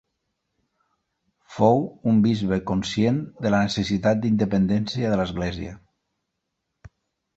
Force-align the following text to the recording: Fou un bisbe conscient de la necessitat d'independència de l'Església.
Fou 1.57 1.83
un 2.13 2.23
bisbe 2.23 2.59
conscient 2.71 3.19
de 3.47 3.51
la 3.57 3.61
necessitat 3.67 4.25
d'independència 4.25 5.13
de 5.13 5.21
l'Església. 5.23 5.79